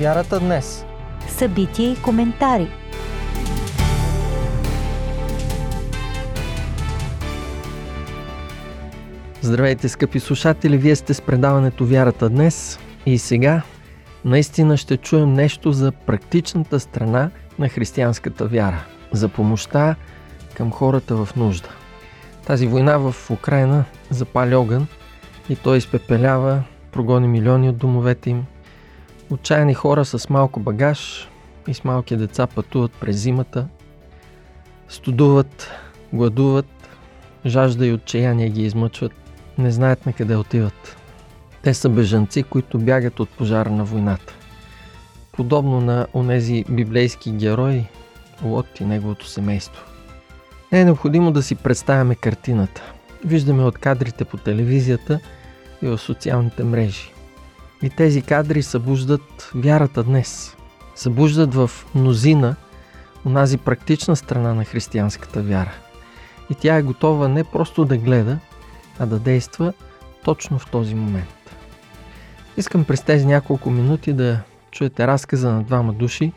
Вярата 0.00 0.40
днес. 0.40 0.84
Събития 1.28 1.92
и 1.92 2.02
коментари. 2.02 2.68
Здравейте, 9.40 9.88
скъпи 9.88 10.20
слушатели! 10.20 10.78
Вие 10.78 10.96
сте 10.96 11.14
с 11.14 11.20
предаването 11.20 11.84
Вярата 11.84 12.28
днес 12.28 12.78
и 13.06 13.18
сега 13.18 13.62
наистина 14.24 14.76
ще 14.76 14.96
чуем 14.96 15.32
нещо 15.32 15.72
за 15.72 15.92
практичната 15.92 16.80
страна 16.80 17.30
на 17.58 17.68
християнската 17.68 18.46
вяра, 18.46 18.84
за 19.12 19.28
помощта 19.28 19.96
към 20.54 20.72
хората 20.72 21.24
в 21.24 21.36
нужда. 21.36 21.68
Тази 22.46 22.66
война 22.66 22.98
в 22.98 23.30
Украина 23.30 23.84
запали 24.10 24.54
огън 24.54 24.86
и 25.48 25.56
той 25.56 25.76
изпепелява, 25.76 26.62
прогони 26.92 27.28
милиони 27.28 27.68
от 27.68 27.76
домовете 27.76 28.30
им. 28.30 28.46
Отчаяни 29.30 29.74
хора 29.74 30.04
с 30.04 30.28
малко 30.30 30.60
багаж 30.60 31.28
и 31.68 31.74
с 31.74 31.84
малки 31.84 32.16
деца 32.16 32.46
пътуват 32.46 32.92
през 32.92 33.16
зимата, 33.16 33.66
студуват, 34.88 35.70
гладуват, 36.12 36.66
жажда 37.46 37.86
и 37.86 37.92
отчаяние 37.92 38.48
ги 38.48 38.62
измъчват, 38.62 39.12
не 39.58 39.70
знаят 39.70 40.06
на 40.06 40.12
къде 40.12 40.36
отиват. 40.36 40.96
Те 41.62 41.74
са 41.74 41.88
бежанци, 41.88 42.42
които 42.42 42.78
бягат 42.78 43.20
от 43.20 43.28
пожара 43.28 43.70
на 43.70 43.84
войната. 43.84 44.34
Подобно 45.32 45.80
на 45.80 46.06
онези 46.14 46.64
библейски 46.70 47.30
герои, 47.30 47.84
Лот 48.44 48.80
и 48.80 48.84
неговото 48.84 49.26
семейство. 49.26 49.84
Не 50.72 50.80
е 50.80 50.84
необходимо 50.84 51.32
да 51.32 51.42
си 51.42 51.54
представяме 51.54 52.14
картината. 52.14 52.82
Виждаме 53.24 53.64
от 53.64 53.78
кадрите 53.78 54.24
по 54.24 54.36
телевизията 54.36 55.20
и 55.82 55.86
в 55.86 55.98
социалните 55.98 56.64
мрежи. 56.64 57.15
И 57.86 57.90
тези 57.90 58.22
кадри 58.22 58.62
събуждат 58.62 59.50
вярата 59.54 60.02
днес. 60.02 60.56
Събуждат 60.94 61.54
в 61.54 61.70
мнозина 61.94 62.56
онази 63.26 63.58
практична 63.58 64.16
страна 64.16 64.54
на 64.54 64.64
християнската 64.64 65.42
вяра. 65.42 65.72
И 66.50 66.54
тя 66.54 66.76
е 66.76 66.82
готова 66.82 67.28
не 67.28 67.44
просто 67.44 67.84
да 67.84 67.96
гледа, 67.96 68.38
а 68.98 69.06
да 69.06 69.18
действа 69.18 69.72
точно 70.24 70.58
в 70.58 70.70
този 70.70 70.94
момент. 70.94 71.56
Искам 72.56 72.84
през 72.84 73.02
тези 73.02 73.26
няколко 73.26 73.70
минути 73.70 74.12
да 74.12 74.40
чуете 74.70 75.06
разказа 75.06 75.52
на 75.52 75.62
двама 75.62 75.92
души, 75.92 76.32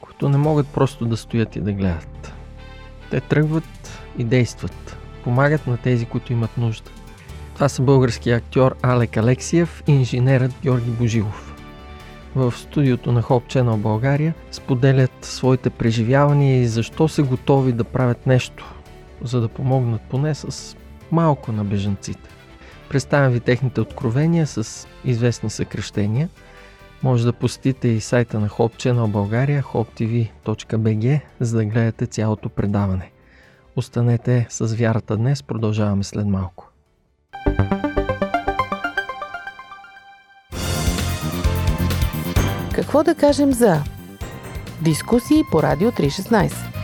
които 0.00 0.28
не 0.28 0.36
могат 0.36 0.68
просто 0.68 1.06
да 1.06 1.16
стоят 1.16 1.56
и 1.56 1.60
да 1.60 1.72
гледат. 1.72 2.32
Те 3.10 3.20
тръгват 3.20 4.00
и 4.18 4.24
действат. 4.24 4.96
Помагат 5.24 5.66
на 5.66 5.76
тези, 5.76 6.06
които 6.06 6.32
имат 6.32 6.58
нужда. 6.58 6.90
Това 7.58 7.68
са 7.68 7.82
българския 7.82 8.36
актьор 8.36 8.76
Алек 8.82 9.16
Алексиев 9.16 9.82
и 9.86 9.92
инженерът 9.92 10.54
Георги 10.62 10.90
Божилов. 10.90 11.54
В 12.34 12.54
студиото 12.56 13.12
на 13.12 13.22
Hope 13.22 13.54
Channel 13.54 13.76
България 13.76 14.34
споделят 14.50 15.10
своите 15.22 15.70
преживявания 15.70 16.60
и 16.60 16.66
защо 16.66 17.08
са 17.08 17.22
готови 17.22 17.72
да 17.72 17.84
правят 17.84 18.26
нещо, 18.26 18.74
за 19.22 19.40
да 19.40 19.48
помогнат 19.48 20.00
поне 20.00 20.34
с 20.34 20.76
малко 21.10 21.52
на 21.52 21.64
бежанците. 21.64 22.30
Представям 22.88 23.32
ви 23.32 23.40
техните 23.40 23.80
откровения 23.80 24.46
с 24.46 24.88
известни 25.04 25.50
съкрещения. 25.50 26.28
Може 27.02 27.24
да 27.24 27.32
посетите 27.32 27.88
и 27.88 28.00
сайта 28.00 28.40
на 28.40 28.48
Hope 28.48 28.76
Channel 28.76 29.06
България, 29.06 29.62
hoptv.bg, 29.62 31.20
за 31.40 31.56
да 31.56 31.64
гледате 31.64 32.06
цялото 32.06 32.48
предаване. 32.48 33.10
Останете 33.76 34.46
с 34.50 34.74
вярата 34.74 35.16
днес, 35.16 35.42
продължаваме 35.42 36.04
след 36.04 36.26
малко. 36.26 36.67
Какво 42.72 43.02
да 43.02 43.14
кажем 43.14 43.52
за 43.52 43.82
дискусии 44.80 45.42
по 45.52 45.62
Радио 45.62 45.90
316? 45.90 46.77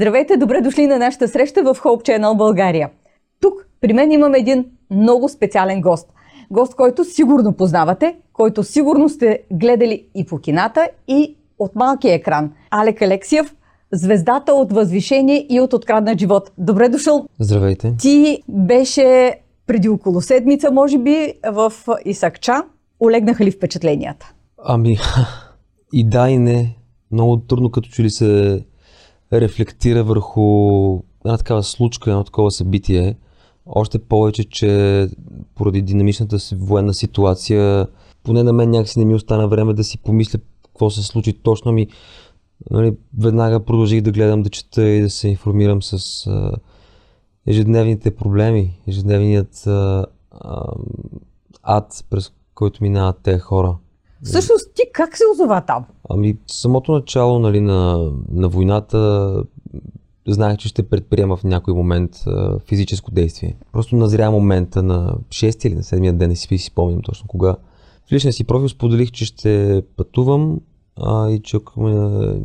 Здравейте, 0.00 0.36
добре 0.36 0.60
дошли 0.60 0.86
на 0.86 0.98
нашата 0.98 1.28
среща 1.28 1.62
в 1.62 1.74
Hope 1.74 2.08
Channel 2.08 2.36
България. 2.36 2.90
Тук 3.40 3.66
при 3.80 3.92
мен 3.92 4.12
имам 4.12 4.34
един 4.34 4.64
много 4.90 5.28
специален 5.28 5.80
гост. 5.80 6.08
Гост, 6.50 6.74
който 6.74 7.04
сигурно 7.04 7.52
познавате, 7.52 8.16
който 8.32 8.62
сигурно 8.62 9.08
сте 9.08 9.42
гледали 9.52 10.06
и 10.14 10.26
по 10.26 10.38
кината, 10.38 10.88
и 11.08 11.36
от 11.58 11.74
малкия 11.74 12.14
екран. 12.14 12.52
Алек 12.70 13.02
Алексиев, 13.02 13.54
звездата 13.92 14.52
от 14.52 14.72
Възвишение 14.72 15.46
и 15.50 15.60
от 15.60 15.72
Откраднат 15.72 16.18
живот. 16.18 16.52
Добре 16.58 16.88
дошъл! 16.88 17.26
Здравейте! 17.38 17.94
Ти 17.98 18.42
беше 18.48 19.34
преди 19.66 19.88
около 19.88 20.20
седмица, 20.20 20.70
може 20.72 20.98
би, 20.98 21.32
в 21.52 21.72
Исакча. 22.04 22.62
Олегнаха 23.00 23.44
ли 23.44 23.50
впечатленията? 23.50 24.32
Ами, 24.64 24.96
и 25.92 26.08
да 26.08 26.28
и 26.28 26.38
не. 26.38 26.76
Много 27.12 27.36
трудно 27.36 27.70
като 27.70 27.88
че 27.88 28.02
ли 28.02 28.10
се 28.10 28.62
рефлектира 29.32 30.04
върху 30.04 30.42
една 31.24 31.38
такава 31.38 31.62
случка, 31.62 32.10
едно 32.10 32.24
такова 32.24 32.50
събитие. 32.50 33.16
Още 33.66 33.98
повече, 33.98 34.44
че 34.44 35.08
поради 35.54 35.82
динамичната 35.82 36.38
си 36.38 36.54
военна 36.54 36.94
ситуация, 36.94 37.86
поне 38.22 38.42
на 38.42 38.52
мен 38.52 38.70
някакси 38.70 38.98
не 38.98 39.04
ми 39.04 39.14
остана 39.14 39.48
време 39.48 39.74
да 39.74 39.84
си 39.84 39.98
помисля 39.98 40.38
какво 40.64 40.90
се 40.90 41.02
случи 41.02 41.32
точно 41.32 41.72
ми. 41.72 41.88
Нали, 42.70 42.96
веднага 43.18 43.64
продължих 43.64 44.00
да 44.00 44.12
гледам, 44.12 44.42
да 44.42 44.50
чета 44.50 44.88
и 44.88 45.00
да 45.00 45.10
се 45.10 45.28
информирам 45.28 45.82
с 45.82 46.26
а, 46.26 46.52
ежедневните 47.46 48.16
проблеми, 48.16 48.80
ежедневният 48.88 49.66
а, 49.66 50.06
а, 50.30 50.64
ад, 51.62 52.04
през 52.10 52.32
който 52.54 52.82
минават 52.82 53.18
тези 53.22 53.38
хора. 53.38 53.76
Всъщност 54.22 54.74
ти 54.74 54.82
как 54.92 55.16
се 55.16 55.24
озова 55.32 55.60
там? 55.60 55.84
Ами, 56.10 56.36
самото 56.46 56.92
начало 56.92 57.38
нали, 57.38 57.60
на, 57.60 58.10
на 58.32 58.48
войната 58.48 59.42
знаех, 60.28 60.56
че 60.56 60.68
ще 60.68 60.82
предприема 60.82 61.36
в 61.36 61.44
някой 61.44 61.74
момент 61.74 62.10
а, 62.26 62.58
физическо 62.58 63.10
действие. 63.10 63.56
Просто 63.72 63.96
назря 63.96 64.30
момента 64.30 64.82
на 64.82 65.14
6 65.28 65.66
или 65.66 65.74
на 65.74 65.82
7 65.82 66.12
ден, 66.12 66.28
не 66.28 66.36
си, 66.36 66.58
си 66.58 66.58
спомням 66.58 67.02
точно 67.02 67.26
кога. 67.28 67.56
В 68.08 68.12
личния 68.12 68.32
си 68.32 68.44
профил 68.44 68.68
споделих, 68.68 69.10
че 69.10 69.24
ще 69.24 69.82
пътувам 69.96 70.60
а, 70.96 71.30
и 71.30 71.42
че 71.42 71.56
ако 71.56 71.88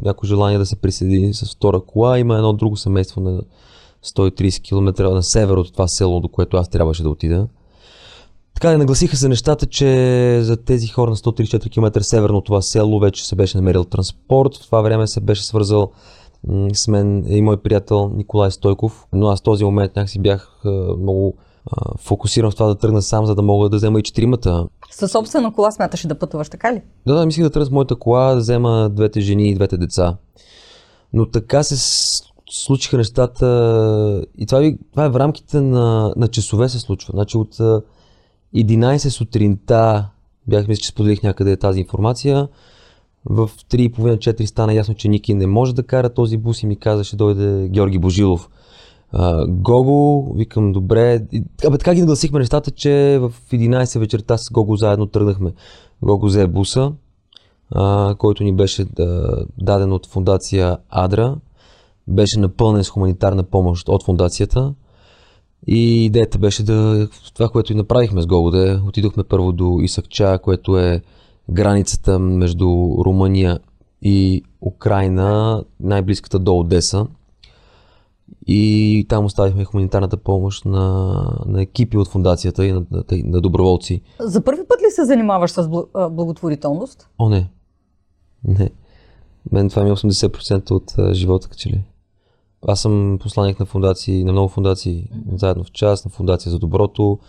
някое 0.03 0.28
желание 0.28 0.57
да 0.57 0.66
се 0.66 0.75
присъедини 0.75 1.34
с 1.34 1.56
втора 1.56 1.81
кола, 1.81 2.19
има 2.19 2.36
едно 2.36 2.53
друго 2.53 2.78
семейство 2.78 3.22
на 3.22 3.42
130 4.06 4.62
км 4.62 5.03
на 5.13 5.24
север 5.24 5.57
от 5.57 5.74
това 5.74 5.88
село, 5.88 6.19
до 6.19 6.28
което 6.28 6.57
аз 6.57 6.69
трябваше 6.69 7.03
да 7.03 7.09
отида. 7.09 7.47
Така 8.56 8.78
нагласиха 8.78 9.16
се 9.18 9.30
нещата, 9.30 9.66
че 9.66 10.40
за 10.42 10.58
тези 10.58 10.88
хора 10.88 11.10
на 11.10 11.16
134 11.16 11.72
км 11.72 12.04
северно 12.04 12.38
от 12.38 12.46
това 12.46 12.62
село 12.62 13.00
вече 13.00 13.28
се 13.28 13.36
беше 13.36 13.58
намерил 13.58 13.84
транспорт. 13.84 14.56
В 14.56 14.66
това 14.66 14.82
време 14.82 15.08
се 15.08 15.20
беше 15.20 15.46
свързал 15.46 15.92
с 16.74 16.88
мен 16.88 17.26
и 17.28 17.42
мой 17.42 17.58
приятел 17.58 18.12
Николай 18.16 18.52
Стойков. 18.52 19.06
Но 19.14 19.28
аз 19.28 19.40
в 19.40 19.44
този 19.44 19.64
момент 19.64 19.96
някакси 19.96 20.20
бях 20.20 20.62
много 21.00 21.36
фокусиран 21.98 22.52
в 22.52 22.56
това 22.56 22.68
да 22.68 22.76
тръгна 22.76 23.02
сам, 23.02 23.26
за 23.26 23.36
да 23.36 23.42
мога 23.42 23.70
да 23.70 23.78
взема 23.78 24.00
и 24.00 24.04
четиримата. 24.04 24.68
Със 24.92 25.12
собствена 25.12 25.54
кола 25.54 25.72
смяташе 25.72 26.08
да 26.08 26.20
пътуваш, 26.20 26.50
така 26.50 26.74
ли? 26.74 26.82
Да, 27.08 27.16
да, 27.16 27.26
мислих 27.26 27.44
да 27.44 27.50
тръгна 27.50 27.66
с 27.66 27.72
моята 27.72 27.96
кола, 27.96 28.34
да 28.34 28.40
взема 28.40 28.90
двете 28.90 29.22
жени 29.22 29.50
и 29.50 29.56
двете 29.56 29.78
деца. 29.78 30.18
Но 31.13 31.25
така 31.30 31.63
се 31.63 31.75
случиха 32.50 32.98
нещата 32.98 34.25
и 34.38 34.46
това, 34.46 34.72
това 34.92 35.06
е 35.06 35.10
в 35.10 35.16
рамките 35.16 35.62
на, 35.62 36.13
на 36.18 36.28
часове 36.28 36.69
се 36.69 36.80
случва. 36.80 37.12
Значи 37.13 37.38
от 37.38 37.58
11 38.56 39.10
сутринта 39.10 40.10
бях 40.48 40.68
мисля, 40.68 40.81
че 40.81 40.90
споделих 40.90 41.24
някъде 41.24 41.57
тази 41.57 41.80
информация. 41.80 42.48
В 43.25 43.50
3.30-4 43.72 44.46
стана 44.46 44.74
ясно, 44.74 44.96
че 44.96 45.07
Ники 45.07 45.34
не 45.34 45.48
може 45.48 45.75
да 45.75 45.84
кара 45.84 46.10
този 46.10 46.38
бус 46.38 46.63
и 46.63 46.68
ми 46.68 46.75
каза, 46.75 47.04
ще 47.04 47.16
дойде 47.16 47.68
Георги 47.69 48.00
Божилов. 48.00 48.50
Uh, 49.13 49.48
Гого, 49.50 50.34
викам 50.36 50.72
добре. 50.72 51.22
Абе, 51.68 51.78
така 51.78 51.94
ги 51.94 52.00
нагласихме 52.00 52.40
нещата, 52.40 52.72
че 52.72 53.19
в 53.22 53.34
11 53.52 54.00
вечерта 54.00 54.38
с 54.38 54.52
Гого 54.52 54.75
заедно 54.75 55.06
тръгнахме. 55.06 55.54
Гого 56.01 56.25
взе 56.25 56.48
буса, 56.48 56.92
uh, 57.75 58.18
който 58.18 58.44
ни 58.44 58.56
беше 58.56 58.86
uh, 58.86 59.46
даден 59.58 59.94
от 59.94 60.08
фундация 60.08 60.78
Адра. 60.90 61.36
Беше 62.08 62.40
напълнен 62.40 62.84
с 62.84 62.90
хуманитарна 62.90 63.44
помощ 63.44 63.90
от 63.90 64.04
фундацията. 64.04 64.74
И 65.67 66.06
идеята 66.06 66.38
беше 66.38 66.63
да, 66.63 67.07
това, 67.33 67.50
което 67.50 67.73
и 67.73 67.75
направихме 67.75 68.21
с 68.21 68.27
Гогоде, 68.27 68.79
отидохме 68.88 69.23
първо 69.23 69.51
до 69.51 69.79
Исакча, 69.81 70.39
което 70.44 70.79
е 70.79 71.01
границата 71.50 72.19
между 72.19 72.65
Румъния 73.06 73.59
и 74.01 74.44
Украина, 74.62 75.63
най-близката 75.79 76.39
до 76.39 76.59
Одеса. 76.59 77.07
И 78.47 79.06
там 79.09 79.25
оставихме 79.25 79.65
хуманитарната 79.65 80.17
помощ 80.17 80.65
на, 80.65 81.13
на 81.45 81.62
екипи 81.62 81.97
от 81.97 82.07
фундацията 82.07 82.65
и 82.65 82.71
на, 82.71 82.85
на, 82.91 83.03
на 83.12 83.41
доброволци. 83.41 84.01
За 84.19 84.44
първи 84.44 84.62
път 84.67 84.81
ли 84.81 84.91
се 84.91 85.06
занимаваш 85.06 85.51
с 85.51 85.63
бл- 85.63 86.09
благотворителност? 86.09 87.09
О, 87.19 87.29
не. 87.29 87.50
Не. 88.44 88.69
Мен 89.51 89.69
това 89.69 89.83
ми 89.83 89.89
е 89.89 89.94
80% 89.94 90.71
от 90.71 90.94
а, 90.97 91.13
живота, 91.13 91.47
като 91.47 91.59
че 91.59 91.69
ли. 91.69 91.83
Аз 92.67 92.81
съм 92.81 93.17
посланник 93.21 93.59
на 93.59 93.65
фундации, 93.65 94.23
на 94.23 94.31
много 94.31 94.50
фундации, 94.50 95.09
заедно 95.35 95.63
в 95.63 95.71
част, 95.71 96.06
на 96.06 96.12
фундация 96.12 96.51
за 96.51 96.59
доброто, 96.59 97.19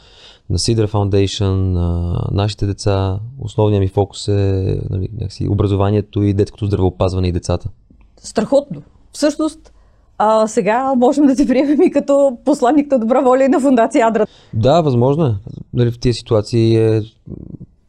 на 0.51 0.59
Sidra 0.59 0.91
Foundation, 0.91 1.55
на 1.55 2.19
нашите 2.33 2.67
деца. 2.67 3.19
Основният 3.39 3.81
ми 3.81 3.89
фокус 3.89 4.29
е 4.29 4.81
нали, 4.91 5.09
някакси, 5.13 5.49
образованието 5.49 6.23
и 6.23 6.35
детското 6.35 6.67
здравеопазване 6.67 7.29
и 7.29 7.33
децата. 7.33 7.69
Страхотно. 8.17 8.83
Всъщност, 9.13 9.73
а, 10.19 10.47
сега 10.47 10.95
можем 10.95 11.27
да 11.27 11.37
те 11.37 11.47
приемем 11.47 11.83
и 11.83 11.91
като 11.91 12.39
посланник 12.45 12.91
на 12.91 12.99
добра 12.99 13.21
воля 13.21 13.45
и 13.45 13.49
на 13.49 13.61
фундация 13.61 14.07
Адра. 14.07 14.27
Да, 14.55 14.81
възможно 14.81 15.27
е. 15.27 15.35
Нали, 15.75 15.91
в 15.91 15.99
тези 15.99 16.15
ситуации 16.15 16.77
е 16.77 17.03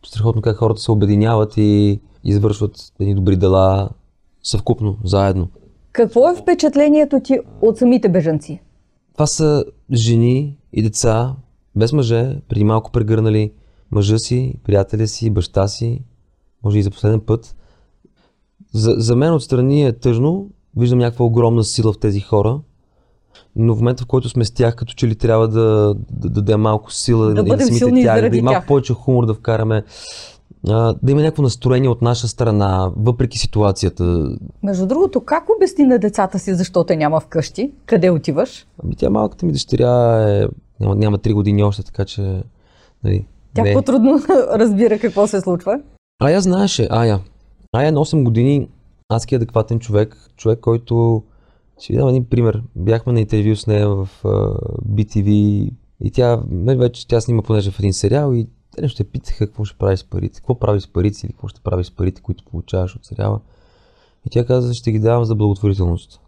страхотно 0.06 0.42
как 0.42 0.58
хората 0.58 0.82
се 0.82 0.92
обединяват 0.92 1.54
и 1.58 2.00
извършват 2.24 2.76
едни 3.00 3.16
добри 3.16 3.36
дела 3.36 3.90
съвкупно, 4.44 4.98
заедно. 5.04 5.48
Какво 5.98 6.30
е 6.30 6.36
впечатлението 6.36 7.20
ти 7.20 7.40
от 7.62 7.78
самите 7.78 8.10
бежанци? 8.10 8.62
Това 9.14 9.28
са 9.28 9.66
жени 9.94 10.58
и 10.74 10.84
деца, 10.84 11.36
без 11.76 11.94
мъже, 11.94 12.36
преди 12.50 12.64
малко 12.64 12.92
прегърнали 12.92 13.52
мъжа 13.92 14.20
си, 14.20 14.56
приятеля 14.64 15.08
си, 15.08 15.30
баща 15.30 15.68
си, 15.68 16.02
може 16.64 16.80
и 16.80 16.84
за 16.84 16.92
последен 16.92 17.20
път. 17.20 17.56
За, 18.74 18.96
за 18.98 19.16
мен 19.16 19.34
отстрани 19.34 19.86
е 19.86 19.94
тъжно, 19.94 20.50
виждам 20.78 21.00
някаква 21.00 21.26
огромна 21.26 21.64
сила 21.64 21.94
в 21.94 22.00
тези 22.00 22.20
хора, 22.20 22.60
но 23.56 23.76
в 23.76 23.78
момента, 23.78 24.04
в 24.04 24.08
който 24.08 24.30
сме 24.30 24.46
с 24.46 24.52
тях, 24.52 24.76
като 24.76 24.94
че 24.94 25.08
ли 25.08 25.16
трябва 25.16 25.48
да, 25.48 25.60
да, 25.60 25.96
да 26.10 26.30
дадем 26.30 26.62
малко 26.62 26.92
сила 26.92 27.34
Да 27.34 27.42
и 27.42 27.44
бъдем 27.44 27.68
самите 27.68 27.78
силни 27.78 28.04
тях, 28.04 28.30
да 28.30 28.38
и 28.38 28.42
малко 28.42 28.60
тях. 28.60 28.68
повече 28.68 28.94
хумор 28.94 29.26
да 29.26 29.34
вкараме, 29.34 29.84
а, 30.70 30.96
да 31.04 31.12
има 31.12 31.22
някакво 31.22 31.44
настроение 31.44 31.90
от 31.90 32.02
наша 32.02 32.28
страна, 32.28 32.92
въпреки 32.98 33.38
ситуацията. 33.38 34.30
Между 34.64 34.88
другото, 34.88 35.22
как 35.22 35.46
обясни 35.58 35.84
на 35.84 36.00
децата 36.00 36.40
си 36.40 36.54
защо 36.54 36.84
те 36.84 36.96
няма 36.96 37.20
вкъщи? 37.20 37.72
Къде 37.86 38.10
отиваш? 38.10 38.68
Ами 38.84 38.96
тя 38.96 39.10
малката 39.10 39.46
ми 39.46 39.52
дъщеря 39.52 40.22
е, 40.30 40.48
няма, 40.80 40.96
няма 40.96 41.18
3 41.18 41.34
години 41.34 41.64
още, 41.64 41.84
така 41.84 42.06
че 42.06 42.44
нали, 43.04 43.26
Тя 43.54 43.64
не. 43.64 43.74
по-трудно 43.74 44.20
разбира 44.54 45.00
какво 45.00 45.28
се 45.28 45.42
случва. 45.42 45.80
Ая 46.24 46.42
знаеше, 46.42 46.88
Ая. 46.92 47.20
Ая 47.74 47.92
на 47.92 48.06
8 48.06 48.24
години, 48.24 48.70
адски 49.10 49.36
адекватен 49.36 49.80
човек, 49.80 50.18
човек, 50.38 50.60
който... 50.60 51.24
Ще 51.80 51.94
ви 51.94 52.00
дам 52.00 52.10
един 52.10 52.26
пример. 52.26 52.64
Бяхме 52.76 53.14
на 53.14 53.20
интервю 53.20 53.56
с 53.56 53.68
нея 53.68 53.90
в 53.90 54.10
uh, 54.24 54.58
BTV 54.90 55.30
и 56.04 56.12
тя, 56.12 56.42
нали 56.50 56.78
вече 56.78 57.08
тя 57.08 57.22
снима 57.22 57.42
понеже 57.42 57.72
в 57.72 57.80
един 57.80 57.94
сериал 57.94 58.34
и 58.34 58.48
те 58.78 58.82
нещо 58.82 58.98
те 58.98 59.04
питаха 59.04 59.46
какво 59.48 59.66
ще 59.66 59.78
прави 59.78 59.98
с 59.98 60.04
парите, 60.04 60.40
какво 60.40 60.60
прави 60.60 60.82
с 60.82 60.88
парите 60.88 61.20
или 61.24 61.34
какво 61.34 61.48
ще 61.48 61.62
прави 61.62 61.84
с 61.84 61.92
парите, 61.92 62.22
които 62.22 62.44
получаваш 62.44 62.96
от 62.96 63.06
сериала. 63.06 63.40
И 64.26 64.30
тя 64.30 64.46
каза, 64.46 64.74
ще 64.74 64.92
ги 64.92 65.00
давам 65.00 65.26
за 65.26 65.36
благотворителност. 65.36 66.22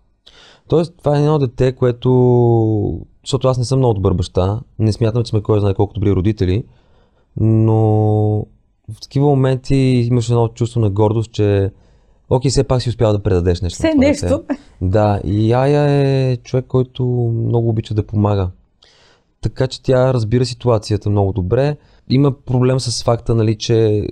Тоест, 0.67 0.93
това 0.97 1.17
е 1.17 1.19
едно 1.19 1.39
дете, 1.39 1.71
което... 1.71 3.01
Защото 3.25 3.47
аз 3.47 3.57
не 3.57 3.65
съм 3.65 3.79
много 3.79 3.93
добър 3.93 4.13
баща, 4.13 4.59
не 4.79 4.93
смятам, 4.93 5.23
че 5.23 5.29
сме 5.29 5.41
кой 5.41 5.59
знае 5.59 5.73
колко 5.73 5.93
добри 5.93 6.11
родители, 6.11 6.63
но 7.37 7.75
в 8.91 9.01
такива 9.01 9.25
моменти 9.25 9.75
имаш 9.75 10.29
едно 10.29 10.47
чувство 10.47 10.79
на 10.79 10.89
гордост, 10.89 11.31
че 11.31 11.71
окей, 12.29 12.51
все 12.51 12.63
пак 12.63 12.81
си 12.81 12.89
успял 12.89 13.11
да 13.11 13.23
предадеш 13.23 13.61
нещо. 13.61 13.77
Все 13.77 13.93
нещо. 13.95 14.43
Да, 14.81 15.21
и 15.23 15.53
Ая 15.53 15.91
е 16.31 16.37
човек, 16.37 16.65
който 16.67 17.05
много 17.45 17.69
обича 17.69 17.93
да 17.93 18.07
помага. 18.07 18.49
Така 19.41 19.67
че 19.67 19.83
тя 19.83 20.13
разбира 20.13 20.45
ситуацията 20.45 21.09
много 21.09 21.33
добре. 21.33 21.77
Има 22.09 22.31
проблем 22.31 22.79
с 22.79 23.03
факта, 23.03 23.35
нали, 23.35 23.57
че 23.57 24.07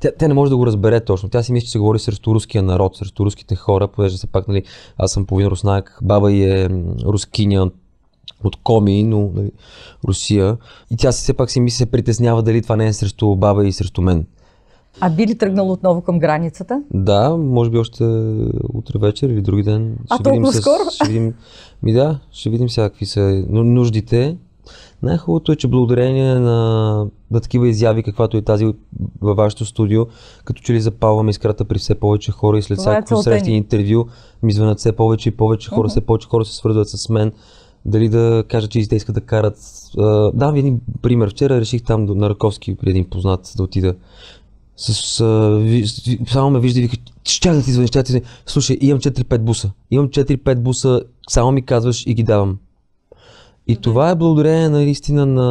тя, 0.00 0.10
тя 0.18 0.28
не 0.28 0.34
може 0.34 0.50
да 0.50 0.56
го 0.56 0.66
разбере 0.66 1.04
точно. 1.04 1.28
Тя 1.28 1.42
си 1.42 1.52
мисли, 1.52 1.66
че 1.66 1.72
се 1.72 1.78
говори 1.78 1.98
срещу 1.98 2.34
руския 2.34 2.62
народ, 2.62 2.96
срещу 2.96 3.24
руските 3.24 3.56
хора, 3.56 3.88
понеже 3.88 4.16
все 4.16 4.26
пак, 4.26 4.48
нали, 4.48 4.62
аз 4.98 5.12
съм 5.12 5.26
половин 5.26 5.48
руснак, 5.48 5.98
баба 6.02 6.32
й 6.32 6.44
е 6.44 6.68
рускиня 7.04 7.70
от 8.44 8.56
Коми, 8.56 9.02
но 9.02 9.30
нали, 9.34 9.50
Русия. 10.08 10.56
И 10.90 10.96
тя 10.96 11.12
си 11.12 11.22
все 11.22 11.32
пак 11.32 11.50
си 11.50 11.60
мисли, 11.60 11.76
се 11.76 11.86
притеснява 11.86 12.42
дали 12.42 12.62
това 12.62 12.76
не 12.76 12.86
е 12.86 12.92
срещу 12.92 13.36
баба 13.36 13.66
и 13.66 13.72
срещу 13.72 14.02
мен. 14.02 14.26
А 15.00 15.10
би 15.10 15.26
ли 15.26 15.38
тръгнал 15.38 15.72
отново 15.72 16.00
към 16.02 16.18
границата? 16.18 16.82
Да, 16.94 17.36
може 17.36 17.70
би 17.70 17.78
още 17.78 18.04
утре 18.74 18.98
вечер 18.98 19.28
или 19.28 19.42
други 19.42 19.62
ден. 19.62 19.96
А, 20.08 20.18
толкова 20.18 20.52
скоро? 20.52 20.90
Ще 20.94 21.08
видим, 21.08 21.34
ми 21.82 21.92
да, 21.92 22.18
ще 22.30 22.50
видим 22.50 22.70
сега 22.70 22.88
какви 22.88 23.06
са 23.06 23.44
ну- 23.48 23.64
нуждите. 23.64 24.36
Най-хубавото 25.02 25.52
е, 25.52 25.56
че 25.56 25.68
благодарение 25.68 26.34
на, 26.34 27.06
на 27.30 27.40
такива 27.40 27.68
изяви, 27.68 28.02
каквато 28.02 28.36
е 28.36 28.42
тази 28.42 28.66
във 29.20 29.36
вашето 29.36 29.64
студио, 29.64 30.06
като 30.44 30.62
че 30.62 30.72
ли 30.72 30.80
запалваме 30.80 31.30
искрата 31.30 31.64
при 31.64 31.78
все 31.78 31.94
повече 31.94 32.32
хора 32.32 32.58
и 32.58 32.62
след 32.62 32.78
е 32.78 32.80
всяко 32.80 33.24
ни. 33.44 33.52
и 33.52 33.56
интервю 33.56 34.06
ми 34.42 34.52
звънат 34.52 34.78
все 34.78 34.92
повече 34.92 35.28
и 35.28 35.32
повече 35.32 35.70
хора, 35.70 35.88
все 35.88 36.00
повече 36.00 36.28
хора 36.28 36.44
се 36.44 36.56
свързват 36.56 36.88
с 36.88 37.08
мен. 37.08 37.32
Дали 37.84 38.08
да 38.08 38.44
кажат, 38.48 38.70
че 38.70 38.88
те 38.88 38.96
искат 38.96 39.14
да 39.14 39.20
карат. 39.20 39.58
Дам 40.34 40.52
ви 40.52 40.58
един 40.58 40.80
пример. 41.02 41.30
Вчера 41.30 41.60
реших 41.60 41.82
там 41.82 42.04
на 42.04 42.30
Раковски 42.30 42.76
при 42.76 42.90
един 42.90 43.04
познат 43.10 43.52
да 43.56 43.62
отида. 43.62 43.94
С, 44.76 45.20
а, 45.20 45.56
ви, 45.58 45.86
само 46.26 46.50
ме 46.50 46.60
вижда 46.60 46.80
и 46.80 46.82
вика, 46.82 46.96
ще 47.24 47.50
да 47.50 47.62
ти 47.62 47.72
звъня, 47.72 47.86
ще 47.86 47.98
да 47.98 48.04
ти 48.04 48.12
звъня. 48.12 48.26
Слушай, 48.46 48.78
имам 48.80 49.00
4-5 49.00 49.38
буса. 49.38 49.70
Имам 49.90 50.08
4-5 50.08 50.54
буса, 50.54 51.02
само 51.28 51.52
ми 51.52 51.62
казваш 51.62 52.06
и 52.06 52.14
ги 52.14 52.22
давам. 52.22 52.58
И 53.66 53.76
това 53.76 54.10
е 54.10 54.14
благодарение 54.14 54.68
наистина 54.68 55.26
на, 55.26 55.50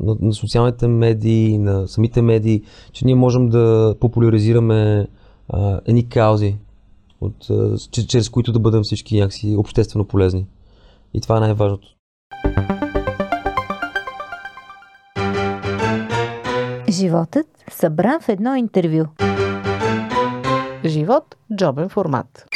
на, 0.00 0.16
на 0.20 0.32
социалните 0.32 0.88
медии, 0.88 1.58
на 1.58 1.88
самите 1.88 2.22
медии, 2.22 2.62
че 2.92 3.04
ние 3.04 3.14
можем 3.14 3.48
да 3.48 3.94
популяризираме 4.00 5.06
а, 5.48 5.80
едни 5.86 6.08
каузи, 6.08 6.56
от, 7.20 7.50
а, 7.50 7.78
че- 7.90 8.06
чрез 8.06 8.28
които 8.28 8.52
да 8.52 8.60
бъдем 8.60 8.82
всички 8.82 9.16
някакси 9.20 9.56
обществено 9.58 10.04
полезни. 10.04 10.46
И 11.14 11.20
това 11.20 11.36
е 11.36 11.40
най-важното. 11.40 11.88
Животът 16.90 17.46
събран 17.70 18.20
в 18.20 18.28
едно 18.28 18.54
интервю. 18.54 19.04
Живот– 20.84 21.36
джобен 21.56 21.88
формат. 21.88 22.46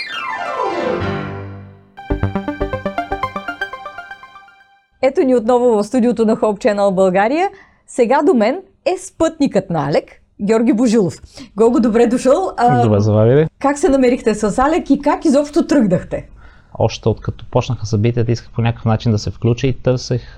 Ето 5.03 5.21
ни 5.21 5.35
отново 5.35 5.65
в 5.67 5.85
студиото 5.85 6.25
на 6.25 6.37
Hope 6.37 6.65
Channel 6.65 6.91
България. 6.91 7.49
Сега 7.87 8.23
до 8.23 8.35
мен 8.35 8.57
е 8.87 8.99
спътникът 8.99 9.71
на 9.71 9.89
Алек, 9.89 10.05
Георги 10.43 10.73
Божилов. 10.73 11.15
Гого, 11.57 11.81
добре 11.81 12.07
дошъл. 12.07 12.51
А, 12.57 12.83
Добре 12.83 13.01
заварили. 13.01 13.47
Как 13.59 13.79
се 13.79 13.89
намерихте 13.89 14.35
с 14.35 14.59
Алек 14.59 14.91
и 14.91 15.01
как 15.01 15.25
изобщо 15.25 15.67
тръгнахте? 15.67 16.29
Още 16.75 17.09
откато 17.09 17.45
почнаха 17.51 17.87
събитията, 17.87 18.33
исках 18.33 18.51
по 18.51 18.63
някакъв 18.63 18.85
начин 18.85 19.13
да 19.13 19.19
се 19.19 19.31
включа 19.31 19.67
и 19.67 19.73
търсех, 19.73 20.37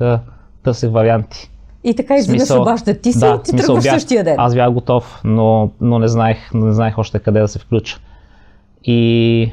търсех 0.64 0.90
варианти. 0.90 1.50
И 1.85 1.97
така 1.97 2.17
изведнъж 2.17 2.50
обажда 2.50 2.95
ти 2.95 3.12
си 3.12 3.19
да, 3.21 3.43
ти 3.43 3.50
смисъл 3.50 3.67
тръгваш 3.67 3.85
бях- 3.85 3.95
същия 3.95 4.25
ден. 4.25 4.35
Аз 4.38 4.55
бях 4.55 4.73
готов, 4.73 5.21
но, 5.25 5.71
но 5.81 5.99
не, 5.99 6.09
знаех, 6.09 6.55
не 6.55 6.73
знаех 6.73 6.99
още 6.99 7.19
къде 7.19 7.40
да 7.40 7.49
се 7.49 7.59
включа. 7.59 7.99
И 8.85 9.52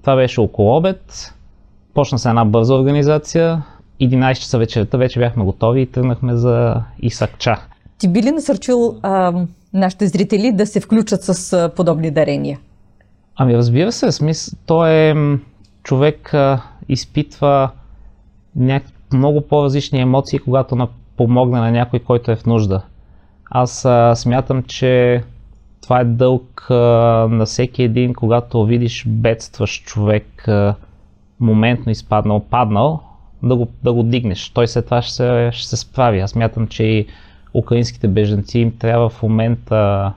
това 0.00 0.16
беше 0.16 0.40
около 0.40 0.76
обед. 0.76 1.34
Почна 1.94 2.18
се 2.18 2.28
една 2.28 2.44
бърза 2.44 2.74
организация. 2.74 3.62
11 4.00 4.34
часа 4.34 4.58
вечерта 4.58 4.98
вече 4.98 5.18
бяхме 5.18 5.44
готови 5.44 5.80
и 5.80 5.86
тръгнахме 5.86 6.36
за 6.36 6.82
Исакча. 7.02 7.56
Ти 7.98 8.08
би 8.08 8.22
ли 8.22 8.30
насърчил 8.30 8.98
а, 9.02 9.32
нашите 9.74 10.06
зрители 10.06 10.52
да 10.52 10.66
се 10.66 10.80
включат 10.80 11.22
с 11.22 11.52
а, 11.52 11.68
подобни 11.68 12.10
дарения? 12.10 12.58
Ами 13.36 13.56
разбира 13.56 13.92
се, 13.92 14.12
смис... 14.12 14.56
той 14.66 14.90
е 14.90 15.14
човек 15.82 16.34
а, 16.34 16.62
изпитва 16.88 17.70
няк... 18.56 18.82
много 19.12 19.40
по-различни 19.40 20.00
емоции, 20.00 20.38
когато 20.38 20.76
на... 20.76 20.88
помогне 21.16 21.60
на 21.60 21.70
някой, 21.70 21.98
който 21.98 22.30
е 22.30 22.36
в 22.36 22.46
нужда. 22.46 22.82
Аз 23.50 23.84
а, 23.84 24.14
смятам, 24.16 24.62
че 24.62 25.22
това 25.82 26.00
е 26.00 26.04
дълг 26.04 26.66
а, 26.70 26.74
на 27.30 27.46
всеки 27.46 27.82
един, 27.82 28.14
когато 28.14 28.64
видиш 28.64 29.04
бедстващ 29.08 29.84
човек, 29.84 30.48
а, 30.48 30.74
моментно 31.40 31.92
изпаднал, 31.92 32.40
паднал, 32.40 33.07
да 33.42 33.56
го, 33.56 33.68
да 33.84 33.92
го 33.92 34.02
дигнеш. 34.02 34.50
Той 34.50 34.68
след 34.68 34.84
това 34.84 35.02
ще 35.02 35.14
се, 35.14 35.50
ще 35.52 35.68
се 35.68 35.76
справи. 35.76 36.20
Аз 36.20 36.30
смятам, 36.30 36.66
че 36.66 36.82
и 36.82 37.06
украинските 37.54 38.08
беженци 38.08 38.58
им 38.58 38.78
трябва 38.78 39.08
в 39.08 39.22
момента 39.22 40.12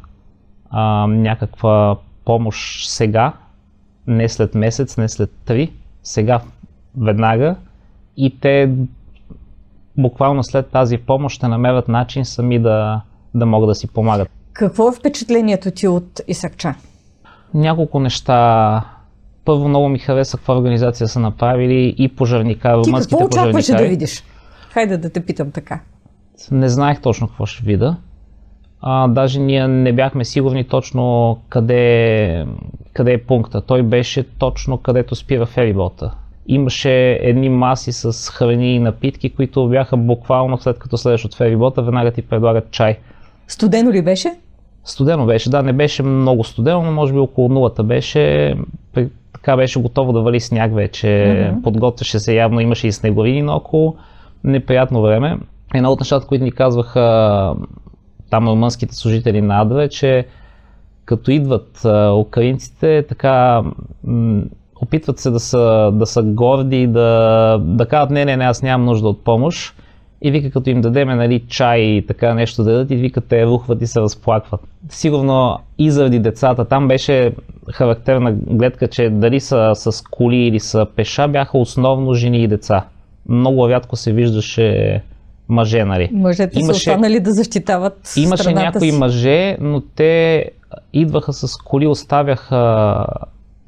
а, 0.70 1.08
някаква 1.08 1.98
помощ 2.26 2.90
сега, 2.90 3.34
не 4.08 4.30
след 4.30 4.56
месец, 4.56 4.98
не 4.98 5.10
след 5.10 5.32
три, 5.46 5.72
сега 6.04 6.42
веднага 6.98 7.56
и 8.18 8.40
те 8.40 8.72
буквално 9.98 10.44
след 10.44 10.68
тази 10.68 10.98
помощ 10.98 11.36
ще 11.36 11.48
намерят 11.48 11.88
начин 11.88 12.26
сами 12.26 12.60
да, 12.60 13.02
да 13.34 13.46
могат 13.46 13.70
да 13.70 13.76
си 13.76 13.88
помагат. 13.88 14.30
Какво 14.54 14.90
е 14.90 14.92
впечатлението 14.92 15.72
ти 15.72 15.88
от 15.88 16.22
Исакча? 16.28 16.76
Няколко 17.54 18.00
неща 18.00 18.82
първо 19.46 19.68
много 19.68 19.90
ми 19.90 20.00
хареса 20.00 20.38
каква 20.38 20.58
организация 20.58 21.08
са 21.08 21.20
направили 21.20 21.96
и 21.98 22.08
пожарника, 22.08 22.82
Ти 22.84 22.90
румънските 22.90 23.20
какво 23.20 23.26
очакваше 23.26 23.72
да 23.72 23.88
видиш? 23.88 24.24
Хайде 24.70 24.98
да 24.98 25.10
те 25.10 25.26
питам 25.26 25.52
така. 25.52 25.80
Не 26.52 26.70
знаех 26.70 27.02
точно 27.02 27.28
какво 27.28 27.46
ще 27.46 27.64
видя. 27.64 27.96
А, 28.82 29.08
даже 29.08 29.40
ние 29.40 29.68
не 29.68 29.94
бяхме 29.94 30.26
сигурни 30.26 30.64
точно 30.64 31.38
къде, 31.50 32.46
къде 32.94 33.14
е 33.14 33.24
пункта. 33.24 33.62
Той 33.62 33.84
беше 33.84 34.24
точно 34.24 34.78
където 34.78 35.16
спира 35.16 35.46
ферибота. 35.46 36.12
Имаше 36.48 37.20
едни 37.22 37.50
маси 37.50 37.92
с 37.92 38.30
храни 38.30 38.76
и 38.76 38.80
напитки, 38.80 39.30
които 39.30 39.68
бяха 39.68 39.98
буквално 39.98 40.58
след 40.58 40.80
като 40.80 40.98
следваш 40.98 41.26
от 41.26 41.36
ферибота, 41.36 41.82
веднага 41.82 42.12
ти 42.12 42.22
предлагат 42.22 42.72
чай. 42.72 42.98
Студено 43.48 43.92
ли 43.92 44.02
беше? 44.02 44.36
Студено 44.84 45.26
беше, 45.26 45.50
да, 45.50 45.62
не 45.62 45.74
беше 45.74 46.04
много 46.04 46.44
студено, 46.44 46.82
но 46.82 46.92
може 46.92 47.14
би 47.14 47.20
около 47.20 47.50
нулата 47.50 47.84
беше. 47.84 48.56
При- 48.94 49.10
Така 49.34 49.56
беше 49.56 49.82
готово 49.82 50.14
да 50.14 50.22
вали 50.22 50.40
сняг 50.40 50.76
вече. 50.76 51.38
Мгм. 51.52 51.62
Подготвяше 51.62 52.20
се 52.20 52.36
явно, 52.36 52.60
имаше 52.60 52.88
и 52.88 52.92
снеговини 52.92 53.42
наоколо. 53.42 53.96
Неприятно 54.44 55.02
време. 55.02 55.38
Едно 55.74 55.92
от 55.92 56.00
нещата, 56.00 56.28
които 56.28 56.44
ни 56.44 56.52
казваха 56.52 57.56
там 58.30 58.48
румънските 58.48 58.96
служители 58.96 59.42
на 59.42 59.62
Адра 59.62 59.84
е, 59.84 59.90
че 59.90 60.26
като 61.06 61.32
идват 61.32 61.86
украинците, 62.16 63.06
така 63.10 63.64
м- 64.04 64.44
опитват 64.82 65.20
се 65.20 65.30
да 65.30 65.40
са, 65.40 65.92
да 65.94 66.06
са 66.06 66.24
горди, 66.24 66.88
да, 66.88 67.58
да 67.64 67.86
кажат 67.86 68.10
не, 68.10 68.26
не, 68.26 68.38
не, 68.38 68.44
аз 68.44 68.64
нямам 68.64 68.86
нужда 68.86 69.08
от 69.08 69.24
помощ. 69.24 69.81
И 70.22 70.32
вика, 70.32 70.52
като 70.52 70.70
им 70.70 70.82
дадеме 70.82 71.16
нали, 71.16 71.44
чай 71.48 71.80
и 71.80 72.06
така 72.08 72.34
нещо 72.34 72.64
да 72.64 72.72
дадат, 72.72 72.92
и 72.92 72.96
вика, 72.96 73.22
те 73.22 73.46
рухват 73.46 73.82
и 73.82 73.88
се 73.88 74.00
разплакват. 74.02 74.62
Сигурно 74.90 75.60
и 75.78 75.92
заради 75.92 76.20
децата. 76.20 76.66
Там 76.66 76.88
беше 76.88 77.32
характерна 77.74 78.32
гледка, 78.32 78.88
че 78.88 79.10
дали 79.10 79.40
са 79.40 79.72
с 79.76 80.04
коли 80.12 80.36
или 80.38 80.60
са 80.60 80.86
пеша, 80.96 81.28
бяха 81.28 81.58
основно 81.58 82.14
жени 82.14 82.44
и 82.44 82.48
деца. 82.48 82.86
Много 83.30 83.70
рядко 83.70 83.96
се 83.96 84.14
виждаше 84.14 85.02
мъже, 85.50 85.86
нали. 85.86 86.10
Мъжете 86.14 86.54
са 86.54 86.60
Имаше- 86.60 86.90
останали 86.90 87.20
да 87.20 87.34
защитават 87.34 88.14
Имаше 88.18 88.44
страната 88.44 88.66
някои 88.66 88.92
си. 88.92 88.98
мъже, 88.98 89.58
но 89.62 89.82
те 89.82 90.46
идваха 90.94 91.34
с 91.34 91.58
коли, 91.58 91.88
оставяха 91.88 93.06